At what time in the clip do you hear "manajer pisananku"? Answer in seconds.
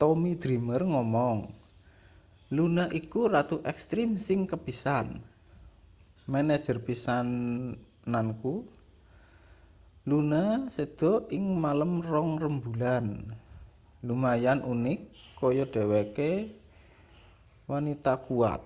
6.32-8.54